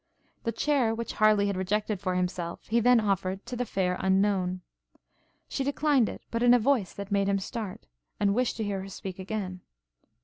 The 0.45 0.51
chair 0.51 0.95
which 0.95 1.13
Harleigh 1.13 1.45
had 1.45 1.55
rejected 1.55 2.01
for 2.01 2.15
himself, 2.15 2.65
he 2.67 2.79
then 2.79 2.99
offered 2.99 3.45
to 3.45 3.55
the 3.55 3.67
fair 3.67 3.97
unknown. 3.99 4.61
She 5.47 5.63
declined 5.63 6.09
it, 6.09 6.23
but 6.31 6.41
in 6.41 6.55
a 6.55 6.57
voice 6.59 6.91
that 6.93 7.11
made 7.11 7.29
him 7.29 7.37
start, 7.37 7.85
and 8.19 8.33
wish 8.33 8.53
to 8.55 8.63
hear 8.63 8.81
her 8.81 8.89
speak 8.89 9.19
again. 9.19 9.61